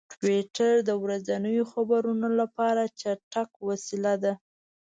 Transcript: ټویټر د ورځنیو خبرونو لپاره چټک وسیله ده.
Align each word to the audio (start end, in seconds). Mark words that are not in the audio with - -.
ټویټر 0.19 0.73
د 0.87 0.91
ورځنیو 1.03 1.63
خبرونو 1.71 2.27
لپاره 2.39 2.83
چټک 3.01 3.49
وسیله 3.67 4.13
ده. 4.23 4.33